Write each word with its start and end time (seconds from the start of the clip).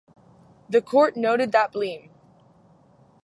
The 0.67 0.81
court 0.81 1.15
noted 1.15 1.51
that 1.51 1.71
Bleem! 1.71 2.09